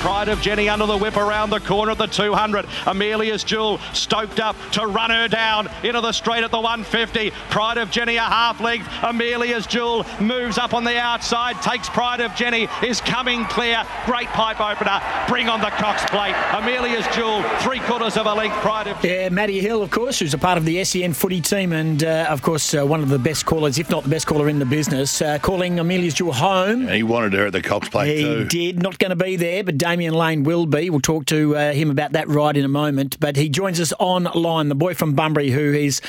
[0.00, 2.64] Pride of Jenny under the whip around the corner at the 200.
[2.86, 7.30] Amelia's Jewel stoked up to run her down into the straight at the 150.
[7.50, 8.88] Pride of Jenny a half length.
[9.02, 13.82] Amelia's Jewel moves up on the outside, takes Pride of Jenny, is coming clear.
[14.04, 15.00] Great pipe opener.
[15.28, 16.34] Bring on the Cox plate.
[16.52, 18.54] Amelia's Jewel, three quarters of a length.
[18.58, 21.72] Pride of Yeah, Matty Hill, of course, who's a part of the SEN footy team
[21.72, 24.48] and, uh, of course, uh, one of the best callers, if not the best caller
[24.48, 26.86] in the business, uh, calling Amelia's Jewel home.
[26.86, 28.44] He wanted her at the Cox plate He too.
[28.44, 28.82] did.
[28.82, 30.90] Not going to be there, but Damian Lane will be.
[30.90, 33.18] We'll talk to uh, him about that ride in a moment.
[33.20, 36.00] But he joins us online, the boy from Bunbury, who is,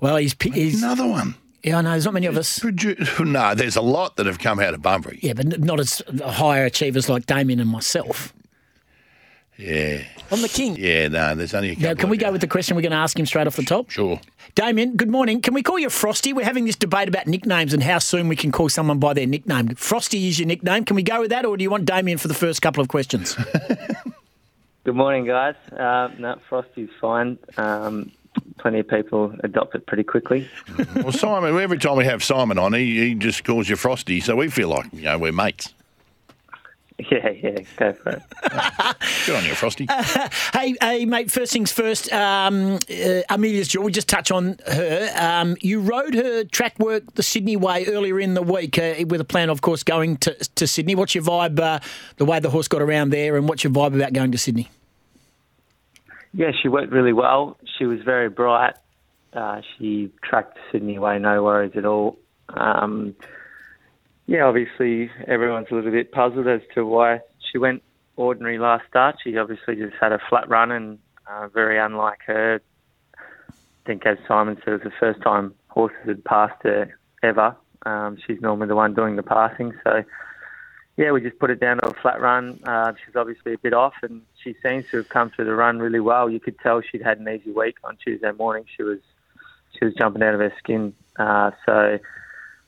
[0.00, 0.34] well, he's.
[0.42, 1.34] he's Another one.
[1.62, 1.90] yeah, I know.
[1.90, 2.58] There's not many of us.
[2.58, 5.18] Produ- no, there's a lot that have come out of Bunbury.
[5.22, 8.32] Yeah, but not as high achievers like Damian and myself.
[9.58, 10.02] Yeah.
[10.30, 10.76] I'm the king.
[10.76, 11.88] Yeah, no, there's only a couple.
[11.88, 13.62] Now, can we go with the question we're going to ask him straight off the
[13.62, 13.90] top?
[13.90, 14.20] Sure.
[14.54, 15.40] Damian, good morning.
[15.40, 16.32] Can we call you Frosty?
[16.32, 19.26] We're having this debate about nicknames and how soon we can call someone by their
[19.26, 19.68] nickname.
[19.76, 20.84] Frosty is your nickname.
[20.84, 22.88] Can we go with that, or do you want Damian for the first couple of
[22.88, 23.36] questions?
[24.84, 25.56] Good morning, guys.
[25.72, 27.38] Uh, no, Frosty's fine.
[27.56, 28.12] Um,
[28.58, 30.48] plenty of people adopt it pretty quickly.
[30.94, 34.36] Well, Simon, every time we have Simon on, he, he just calls you Frosty, so
[34.36, 35.74] we feel like, you know, we're mates.
[37.10, 38.22] Yeah, yeah, go for it.
[39.26, 39.86] Good on you, Frosty.
[40.54, 41.30] hey, hey, mate.
[41.30, 42.10] First things first.
[42.10, 43.84] Um, uh, Amelia's Jewel.
[43.84, 45.12] We just touch on her.
[45.14, 49.20] Um, you rode her track work the Sydney way earlier in the week uh, with
[49.20, 50.94] a plan, of course, going to to Sydney.
[50.94, 51.60] What's your vibe?
[51.60, 51.80] Uh,
[52.16, 54.70] the way the horse got around there, and what's your vibe about going to Sydney?
[56.32, 57.58] Yeah, she worked really well.
[57.78, 58.74] She was very bright.
[59.34, 62.18] Uh, she tracked Sydney way, no worries at all.
[62.48, 63.14] Um,
[64.26, 67.82] yeah, obviously everyone's a little bit puzzled as to why she went
[68.16, 69.16] ordinary last start.
[69.22, 72.60] She obviously just had a flat run and uh, very unlike her.
[73.18, 73.52] I
[73.86, 77.56] think, as Simon said, it was the first time horses had passed her ever.
[77.84, 80.02] Um, she's normally the one doing the passing, so
[80.96, 82.58] yeah, we just put it down to a flat run.
[82.64, 85.78] Uh, she's obviously a bit off, and she seems to have come through the run
[85.78, 86.30] really well.
[86.30, 88.64] You could tell she'd had an easy week on Tuesday morning.
[88.76, 88.98] She was
[89.78, 90.94] she was jumping out of her skin.
[91.16, 91.98] Uh, so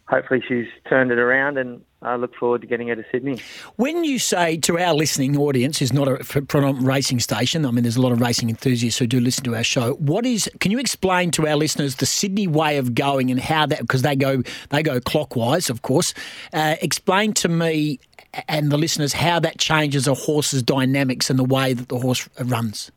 [0.08, 3.40] hopefully she's turned it around, and I look forward to getting her to Sydney.
[3.76, 7.66] When you say to our listening audience, is not a predominant racing station.
[7.66, 9.94] I mean, there's a lot of racing enthusiasts who do listen to our show.
[9.94, 10.50] What is?
[10.60, 13.80] Can you explain to our listeners the Sydney way of going and how that?
[13.80, 16.14] Because they go they go clockwise, of course.
[16.52, 18.00] Uh, explain to me
[18.48, 22.28] and the listeners how that changes a horse's dynamics and the way that the horse
[22.40, 22.90] runs.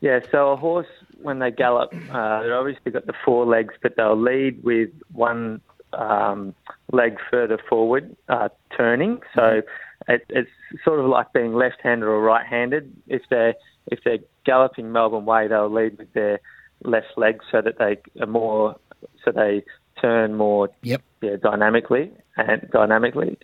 [0.00, 0.86] Yeah, so a horse
[1.22, 5.60] when they gallop, uh, they've obviously got the four legs, but they'll lead with one
[5.92, 6.54] um,
[6.92, 9.20] leg further forward, uh, turning.
[9.34, 9.62] So
[10.08, 10.50] it, it's
[10.84, 12.92] sort of like being left-handed or right-handed.
[13.08, 13.54] If they're
[13.86, 16.40] if they're galloping Melbourne way, they'll lead with their
[16.84, 18.76] left leg so that they are more
[19.24, 19.62] so they
[20.00, 21.02] turn more Yep.
[21.22, 23.36] yeah, dynamically and dynamically,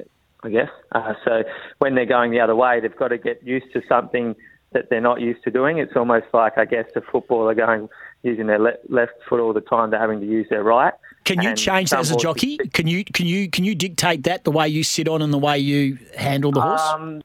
[0.43, 0.71] I guess.
[0.93, 1.43] Uh, so
[1.79, 4.35] when they're going the other way, they've got to get used to something
[4.73, 5.79] that they're not used to doing.
[5.79, 7.89] It's almost like, I guess, a footballer going
[8.23, 10.93] using their le- left foot all the time They're having to use their right.
[11.25, 12.57] Can you And change that as a jockey?
[12.73, 15.39] Can you can you can you dictate that the way you sit on and the
[15.39, 16.81] way you handle the horse?
[16.81, 17.23] Um,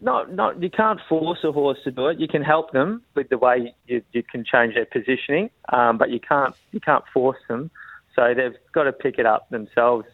[0.00, 2.20] not, not, you can't force a horse to do it.
[2.20, 6.10] You can help them with the way you, you can change their positioning, um, but
[6.10, 7.70] you can't, you can't force them.
[8.14, 10.06] So they've got to pick it up themselves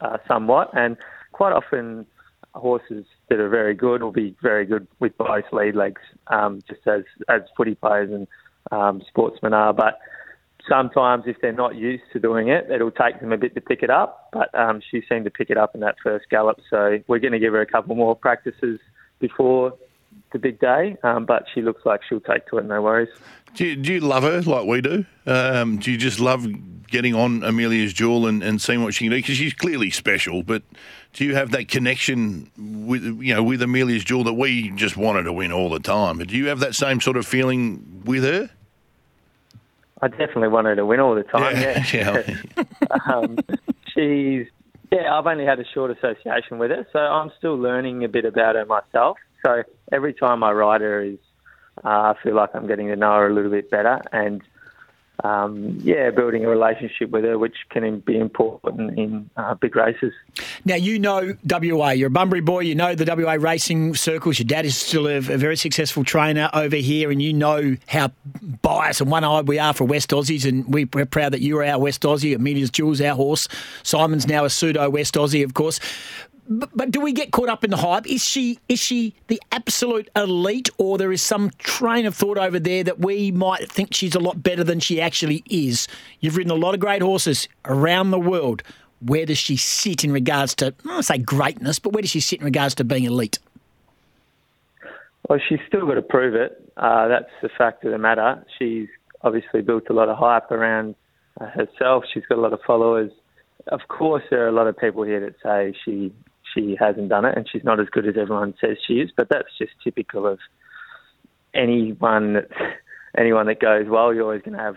[0.00, 0.70] uh, somewhat.
[0.74, 0.96] And
[1.32, 2.06] quite often,
[2.58, 6.86] horses that are very good will be very good with both lead legs, um, just
[6.86, 8.26] as as footy players and
[8.70, 9.72] um, sportsmen are.
[9.72, 9.98] But
[10.68, 13.82] sometimes, if they're not used to doing it, it'll take them a bit to pick
[13.82, 14.28] it up.
[14.32, 17.32] But um, she seemed to pick it up in that first gallop, so we're going
[17.32, 18.78] to give her a couple more practices
[19.18, 19.74] before
[20.32, 20.96] the big day.
[21.02, 23.08] Um, but she looks like she'll take to it, no worries.
[23.54, 25.06] Do you, do you love her like we do?
[25.26, 26.46] Um, do you just love
[26.88, 29.18] getting on Amelia's Jewel and, and seeing what she can do?
[29.18, 30.62] Because she's clearly special, but
[31.12, 35.24] do you have that connection with you know with Amelia's Jewel that we just wanted
[35.24, 36.18] to win all the time?
[36.18, 38.50] But do you have that same sort of feeling with her?
[40.00, 41.56] I definitely want her to win all the time.
[41.56, 42.64] Yeah, Yeah,
[43.12, 43.38] um,
[43.94, 44.46] she's
[44.92, 45.12] yeah.
[45.12, 48.54] I've only had a short association with her, so I'm still learning a bit about
[48.54, 49.18] her myself.
[49.44, 49.62] So
[49.92, 51.18] every time I ride her, is
[51.84, 54.42] uh, I feel like I'm getting to know her a little bit better, and
[55.24, 60.12] um, yeah, building a relationship with her, which can be important in uh, big races.
[60.64, 61.90] Now you know WA.
[61.90, 62.60] You're a Bunbury boy.
[62.60, 64.38] You know the WA racing circles.
[64.38, 68.12] Your dad is still a, a very successful trainer over here, and you know how
[68.62, 70.48] biased and one-eyed we are for West Aussies.
[70.48, 72.34] And we, we're proud that you are our West Aussie.
[72.34, 73.48] Amelia's Jewel, our horse.
[73.82, 75.80] Simon's now a pseudo West Aussie, of course.
[76.48, 78.06] But, but do we get caught up in the hype?
[78.06, 82.58] Is she is she the absolute elite, or there is some train of thought over
[82.58, 85.86] there that we might think she's a lot better than she actually is?
[86.20, 88.62] You've ridden a lot of great horses around the world.
[89.00, 92.20] Where does she sit in regards to, I don't say greatness, but where does she
[92.20, 93.38] sit in regards to being elite?
[95.28, 96.72] Well, she's still got to prove it.
[96.76, 98.44] Uh, that's the fact of the matter.
[98.58, 98.88] She's
[99.22, 100.94] obviously built a lot of hype around
[101.40, 102.04] uh, herself.
[102.12, 103.12] She's got a lot of followers.
[103.68, 106.12] Of course, there are a lot of people here that say she
[106.54, 109.10] she hasn't done it and she's not as good as everyone says she is.
[109.16, 110.38] But that's just typical of
[111.54, 112.48] anyone that
[113.16, 114.12] anyone that goes well.
[114.14, 114.76] You're always going to have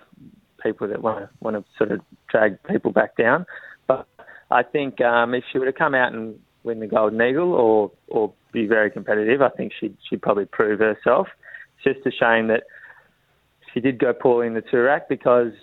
[0.61, 3.45] people that want to want to sort of drag people back down.
[3.87, 4.07] But
[4.49, 7.91] I think um, if she were to come out and win the Golden Eagle or
[8.07, 11.27] or be very competitive, I think she'd she'd probably prove herself.
[11.77, 12.63] It's just a shame that
[13.73, 15.53] she did go poorly in the Toorak because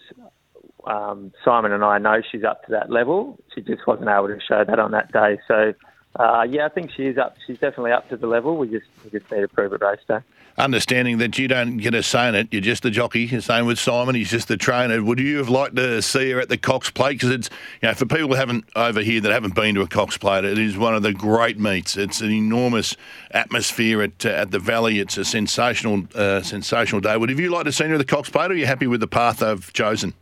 [0.87, 3.39] um, Simon and I know she's up to that level.
[3.55, 5.39] She just wasn't able to show that on that day.
[5.47, 5.75] So
[6.17, 7.37] uh, yeah, I think she is up.
[7.47, 8.57] She's definitely up to the level.
[8.57, 10.21] We just we just need to prove it race day.
[10.57, 13.41] Understanding that you don't get a say in it, you're just the jockey.
[13.41, 15.01] Same with Simon, he's just the trainer.
[15.05, 17.21] Would you have liked to see her at the Cox Plate?
[17.21, 17.51] Because it's
[17.81, 20.45] you know for people who haven't over here that haven't been to a Cox Plate,
[20.45, 21.97] it is one of the great meets.
[21.97, 22.97] It's an enormous
[23.31, 24.99] atmosphere at uh, at the Valley.
[24.99, 27.17] It's a sensational uh, sensational day.
[27.17, 28.89] Would have you liked to see her at the Cox Plate, or are you happy
[28.89, 30.15] with the path they've chosen?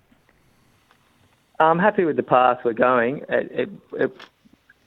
[1.58, 3.24] I'm happy with the path we're going.
[3.30, 4.20] It, it, it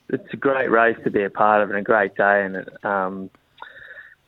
[0.10, 2.44] it's a great race to be a part of and a great day.
[2.46, 3.30] And it, um,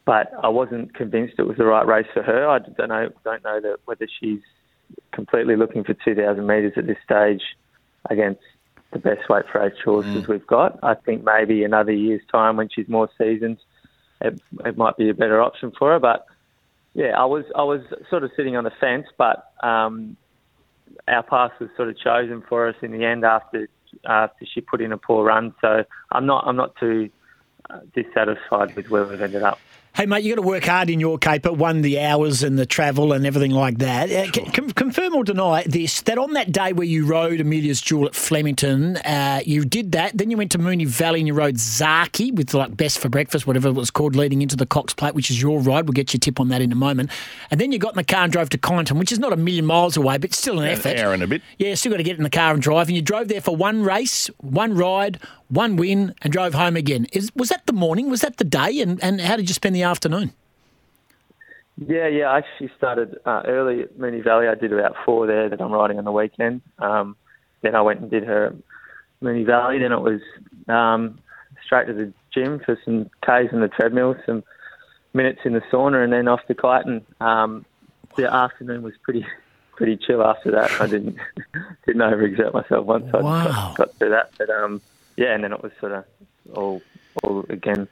[0.06, 2.48] but I wasn't convinced it was the right race for her.
[2.48, 4.42] I don't know don't know that whether she's
[5.12, 7.42] completely looking for 2,000 metres at this stage
[8.10, 8.42] against
[8.92, 10.28] the best weight for age horses mm.
[10.28, 10.80] we've got.
[10.84, 13.58] I think maybe another year's time when she's more seasoned,
[14.20, 16.00] it, it might be a better option for her.
[16.00, 16.26] But
[16.94, 20.18] yeah, I was I was sort of sitting on the fence, but um,
[21.08, 23.68] our path was sort of chosen for us in the end after
[24.08, 25.54] after she put in a poor run.
[25.62, 27.10] So I'm not I'm not too
[27.70, 29.62] uh, dissatisfied with where we've ended up.
[29.94, 31.52] Hey, mate, you got to work hard in your caper.
[31.52, 34.10] One, the hours and the travel and everything like that.
[34.10, 38.06] Uh, c- confirm or deny this that on that day where you rode Amelia's Jewel
[38.06, 40.18] at Flemington, uh, you did that.
[40.18, 43.46] Then you went to Moonee Valley and you rode Zaaki with like Best for Breakfast,
[43.46, 45.86] whatever it was called, leading into the Cox Plate, which is your ride.
[45.86, 47.12] We'll get your tip on that in a moment.
[47.52, 49.38] And then you got in the car and drove to Kyneton, which is not a
[49.38, 50.94] million miles away, but still an effort.
[50.94, 51.42] An hour and a bit.
[51.58, 52.88] Yeah, still got to get in the car and drive.
[52.88, 55.20] And you drove there for one race, one ride,
[55.52, 57.08] one win, and drove home again.
[57.14, 58.10] Is, was that the morning?
[58.10, 58.82] Was that the day?
[58.82, 60.34] And, and how did you spend the afternoon?
[61.88, 62.30] Yeah, yeah.
[62.30, 64.48] I actually started uh, early at Moonee Valley.
[64.48, 66.62] I did about four there that I'm riding on the weekend.
[66.80, 67.16] Um,
[67.62, 68.56] then I went and did her
[69.22, 69.80] Moonee Valley.
[69.80, 70.22] Then it was
[70.68, 71.20] um,
[71.66, 74.44] straight to the gym for some Ks in the treadmill, some
[75.14, 77.04] minutes in the sauna, and then off to Kyneton.
[77.22, 77.66] Um,
[78.16, 79.26] the afternoon was pretty
[79.76, 80.70] pretty chill after that.
[80.80, 81.18] I didn't
[81.86, 84.32] didn't overexert myself once I got, got through that.
[84.38, 84.82] But um,
[85.22, 86.06] yeah, and then it was sort of
[86.56, 86.82] all
[87.24, 87.88] all again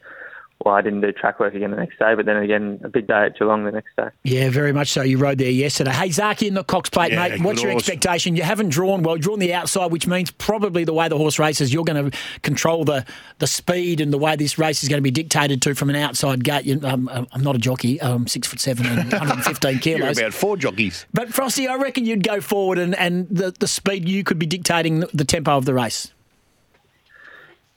[0.66, 3.08] well, I didn't do track work again the next day, but then again, a big
[3.08, 4.10] day at Geelong the next day.
[4.24, 5.02] Yeah, very much so.
[5.02, 5.92] You rode there yesterday.
[5.92, 7.42] Hey, Zaaki in the Cox Plate, yeah, mate.
[7.42, 7.88] What's your horse.
[7.88, 8.36] expectation?
[8.36, 11.74] You haven't drawn well, drawn the outside, which means probably the way the horse races,
[11.74, 13.06] you're going to control the,
[13.38, 15.96] the speed and the way this race is going to be dictated to from an
[15.96, 16.66] outside gate.
[16.66, 18.02] You, um, um I'm not a jockey.
[18.02, 20.18] I'm six foot seven and 115 kilos.
[20.18, 21.06] You're about four jockeys.
[21.14, 24.46] But Frosty, I reckon you'd go forward and, and the, the speed you could be
[24.46, 26.12] dictating the tempo of the race.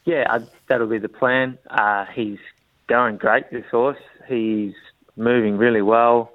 [0.05, 0.39] Yeah,
[0.69, 1.59] that'll be the plan.
[1.71, 2.39] Uh, he's
[2.89, 3.99] going great, this horse.
[4.29, 4.75] He's
[5.17, 6.33] moving really well.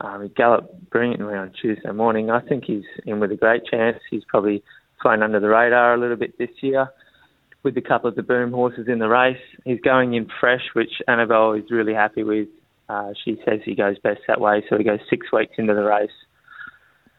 [0.00, 2.30] Um, he galloped brilliantly on Tuesday morning.
[2.30, 3.98] I think he's in with a great chance.
[4.10, 4.62] He's probably
[5.00, 6.90] flown under the radar a little bit this year
[7.62, 9.40] with a couple of the boom horses in the race.
[9.64, 12.48] He's going in fresh, which Annabel is really happy with.
[12.88, 15.82] Uh, she says he goes best that way, so he goes six weeks into the
[15.82, 16.10] race.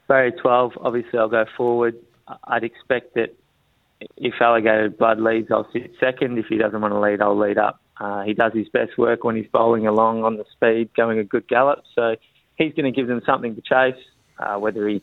[0.08, 1.96] Barrier 12, obviously I'll go forward.
[2.46, 3.36] I'd expect that
[4.00, 6.38] if Alligator Blood leads, I'll sit second.
[6.38, 7.82] If he doesn't want to lead, I'll lead up.
[8.00, 11.24] Uh, he does his best work when he's bowling along on the speed, going a
[11.24, 11.84] good gallop.
[11.96, 12.16] So
[12.56, 14.01] he's going to give them something to chase.
[14.39, 15.01] Uh, whether he,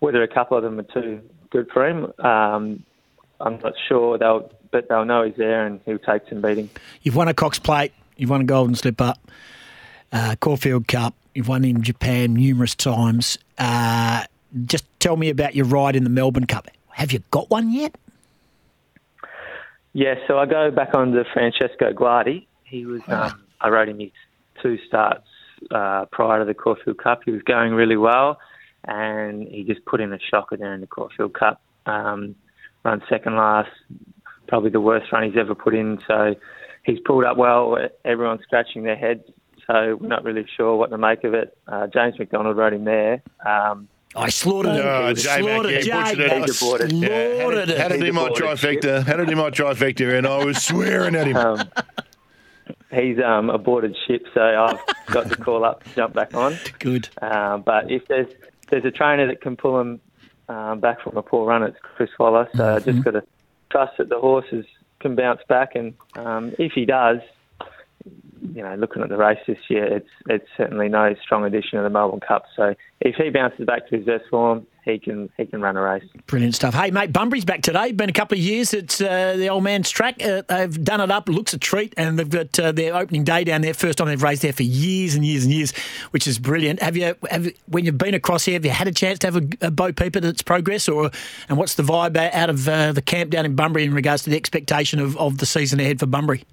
[0.00, 1.20] whether a couple of them are too
[1.50, 2.82] good for him, um,
[3.40, 4.18] I'm not sure.
[4.18, 6.68] They'll, but they'll know he's there and he'll take some beating.
[7.02, 7.92] You've won a Cox Plate.
[8.16, 9.14] You've won a Golden Slipper,
[10.12, 11.14] uh, Caulfield Cup.
[11.34, 13.38] You've won in Japan numerous times.
[13.58, 14.24] Uh,
[14.66, 16.68] just tell me about your ride in the Melbourne Cup.
[16.94, 17.96] Have you got one yet?
[19.92, 22.46] Yeah, so I go back on to Francesco Guardi.
[22.64, 24.10] He was, um, I rode him his
[24.62, 25.26] two starts
[25.72, 27.22] uh, prior to the Caulfield Cup.
[27.24, 28.38] He was going really well,
[28.84, 31.60] and he just put in a shocker there in the Caulfield Cup.
[31.86, 32.36] Um,
[32.84, 33.70] run second last,
[34.46, 35.98] probably the worst run he's ever put in.
[36.06, 36.36] So
[36.84, 37.76] he's pulled up well.
[38.04, 39.24] Everyone's scratching their heads,
[39.66, 41.56] so we're not really sure what to make of it.
[41.66, 43.22] Uh, James McDonald rode him there.
[43.44, 44.86] Um, I slaughtered him.
[44.86, 46.54] Oh, slaughtered J-Mac, yeah, butchered it.
[46.54, 47.78] Slaughtered yeah, had, it.
[47.78, 49.04] Had to do my trifecta.
[49.04, 51.36] Had to do my trifecta, and I was swearing at him.
[51.36, 51.68] Um,
[52.92, 56.56] he's um, aborted ship, so I've got to call up to jump back on.
[56.78, 57.08] Good.
[57.20, 58.32] Um, but if there's
[58.70, 60.00] there's a trainer that can pull him
[60.48, 62.48] um, back from a poor run, it's Chris Waller.
[62.54, 62.88] So mm-hmm.
[62.88, 63.22] I just got to
[63.70, 64.64] trust that the horses
[65.00, 67.18] can bounce back, and um, if he does,
[68.52, 71.82] you know, looking at the race this year, it's it's certainly no strong addition to
[71.82, 72.44] the Melbourne Cup.
[72.54, 75.82] So if he bounces back to his best form, he can he can run a
[75.82, 76.04] race.
[76.26, 76.74] Brilliant stuff.
[76.74, 77.92] Hey, mate, Bunbury's back today.
[77.92, 78.74] Been a couple of years.
[78.74, 80.22] It's uh, the old man's track.
[80.22, 81.28] Uh, they've done it up.
[81.28, 83.72] Looks a treat, and they've got uh, their opening day down there.
[83.72, 85.72] First time they've raced there for years and years and years,
[86.10, 86.82] which is brilliant.
[86.82, 89.36] Have you, have when you've been across here, have you had a chance to have
[89.36, 91.10] a, a Bo Peeper that's progress, or
[91.48, 94.30] and what's the vibe out of uh, the camp down in Bunbury in regards to
[94.30, 96.44] the expectation of, of the season ahead for Bunbury?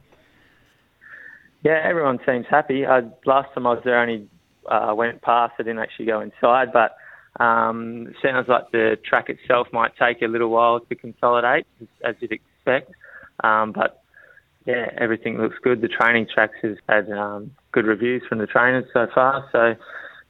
[1.64, 2.86] Yeah, everyone seems happy.
[2.86, 4.28] I, last time I was there, I only
[4.70, 5.54] uh, went past.
[5.60, 6.96] I didn't actually go inside, but
[7.44, 11.68] um, sounds like the track itself might take a little while to consolidate,
[12.04, 12.92] as you'd expect.
[13.44, 14.04] Um, but
[14.66, 15.82] yeah, everything looks good.
[15.82, 19.48] The training tracks has had um, good reviews from the trainers so far.
[19.52, 19.76] So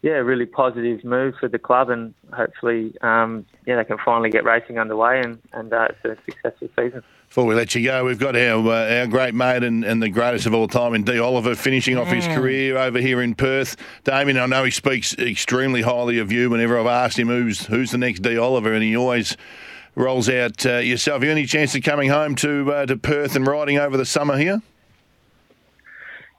[0.01, 4.43] yeah, really positive move for the club, and hopefully, um, yeah, they can finally get
[4.43, 7.03] racing underway, and and uh, it's a successful season.
[7.27, 10.09] Before we let you go, we've got our uh, our great mate and, and the
[10.09, 11.19] greatest of all time in D.
[11.19, 13.77] Oliver finishing off his career over here in Perth.
[14.03, 16.49] Damian, I know he speaks extremely highly of you.
[16.49, 18.37] Whenever I've asked him who's who's the next D.
[18.37, 19.37] Oliver, and he always
[19.93, 21.23] rolls out uh, yourself.
[21.23, 24.37] You any chance of coming home to uh, to Perth and riding over the summer
[24.37, 24.61] here?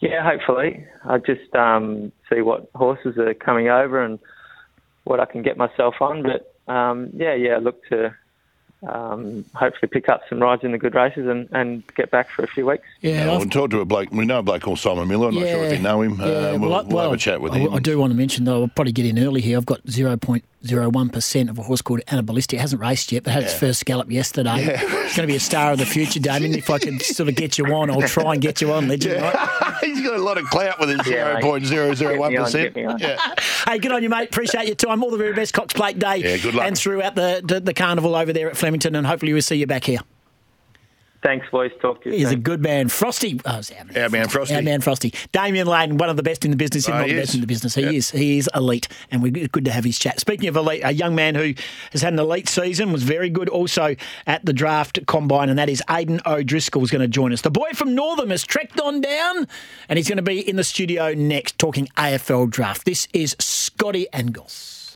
[0.03, 0.85] Yeah, hopefully.
[1.05, 4.19] I just um, see what horses are coming over and
[5.05, 6.25] what I can get myself on.
[6.25, 8.13] But um, yeah, yeah, look to
[8.83, 12.43] um, hopefully pick up some rides in the good races and, and get back for
[12.43, 12.83] a few weeks.
[13.01, 14.11] Yeah, Uh, we'll talk to a bloke.
[14.11, 15.29] We know a bloke called Simon Miller.
[15.29, 16.19] I'm not sure if you know him.
[16.19, 17.73] Yeah, uh, we'll, I- we'll have a chat with I, him.
[17.75, 19.57] I do want to mention, though, I'll probably get in early here.
[19.57, 19.81] I've got
[20.63, 22.55] 0.01% of a horse called Anaballistic.
[22.55, 24.79] It hasn't raced yet, but had its first gallop yesterday.
[25.13, 26.55] It's going to be a star of the future, Damian.
[26.55, 29.21] If I can sort of get you on, I'll try and get you on, legend.
[29.21, 29.75] Right?
[29.83, 31.45] He's got a lot of clout with his Yeah, mate.
[31.45, 32.01] 0.001%.
[32.01, 32.99] Get me on, get me on.
[32.99, 33.35] Yeah.
[33.69, 34.29] Hey, good on you, mate.
[34.31, 35.03] Appreciate your time.
[35.03, 36.17] All the very best Cox Plate Day.
[36.17, 36.67] Yeah, good luck.
[36.67, 39.67] And throughout the, the, the carnival over there at Flemington, and hopefully we'll see you
[39.67, 39.99] back here.
[41.23, 41.71] Thanks, boys.
[41.81, 42.89] Talk to you He's a good man.
[42.89, 43.41] Frosty.
[43.47, 44.55] Oh, it's our man, Our man Frosty.
[44.57, 45.15] Our man Frosty.
[45.31, 47.29] Damian Lane, one of the best in the business, if Oh, not he the best
[47.31, 47.35] is.
[47.37, 47.75] in the business.
[47.77, 47.95] He Yep.
[47.95, 48.11] is.
[48.11, 50.19] He is elite, and we're good to have his chat.
[50.19, 51.55] Speaking of elite, a young man who
[51.93, 53.95] has had an elite season, was very good also
[54.27, 57.43] at the draft combine, and that is Aidan O'Driscoll is going to join us.
[57.43, 59.47] The boy from Northam has trekked on down,
[59.89, 62.85] and he's going to be in the studio next talking AFL draft.
[62.85, 64.82] This is Scotty Angles.